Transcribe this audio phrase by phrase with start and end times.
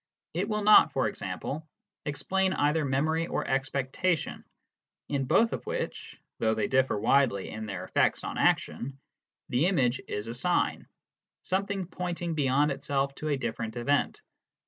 [0.33, 1.69] It will not, for example,
[2.07, 4.43] explain either memory or expectation,
[5.09, 8.97] in both of which, though they differ widely in their effects on action,
[9.49, 10.87] the image is a sign,
[11.43, 14.23] something pointing beyond itself to a different event.